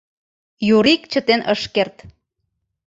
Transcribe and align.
—Юрик 0.75 1.01
чытен 1.11 1.41
ыш 1.53 1.61
керт. 1.75 1.95